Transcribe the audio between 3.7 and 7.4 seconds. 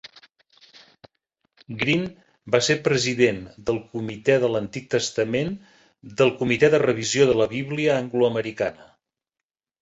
comitè de l'Antic Testament del comitè de revisió de